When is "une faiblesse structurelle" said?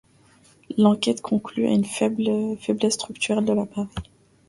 1.71-3.45